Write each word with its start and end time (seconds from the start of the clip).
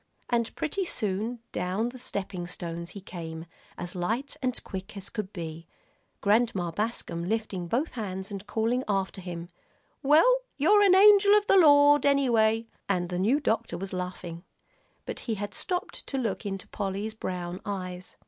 And 0.31 0.55
pretty 0.55 0.83
soon 0.83 1.41
down 1.51 1.89
the 1.89 1.99
stepping 1.99 2.47
stones 2.47 2.89
he 2.97 3.01
came, 3.01 3.45
as 3.77 3.93
light 3.93 4.35
and 4.41 4.63
quick 4.63 4.97
as 4.97 5.11
could 5.11 5.31
be, 5.31 5.67
Grandma 6.21 6.71
Bascom 6.71 7.25
lifting 7.29 7.67
both 7.67 7.91
hands 7.91 8.31
and 8.31 8.47
calling 8.47 8.83
after 8.87 9.21
him, 9.21 9.49
"Well, 10.01 10.37
you're 10.57 10.81
an 10.81 10.95
angel 10.95 11.37
of 11.37 11.45
the 11.45 11.57
Lord, 11.57 12.03
anyway," 12.03 12.65
and 12.89 13.09
the 13.09 13.19
new 13.19 13.39
doctor 13.39 13.77
was 13.77 13.93
laughing. 13.93 14.43
But 15.05 15.19
he 15.29 15.35
had 15.35 15.53
stopped 15.53 16.07
to 16.07 16.17
look 16.17 16.47
into 16.47 16.67
Polly's 16.69 17.13
brown 17.13 17.61
eyes. 17.63 18.15